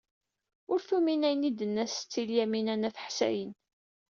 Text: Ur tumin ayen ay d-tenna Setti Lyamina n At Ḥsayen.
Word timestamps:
Ur 0.71 0.79
tumin 0.87 1.25
ayen 1.27 1.47
ay 1.47 1.53
d-tenna 1.53 1.85
Setti 1.87 2.21
Lyamina 2.29 2.75
n 2.75 2.87
At 2.89 2.97
Ḥsayen. 3.05 3.51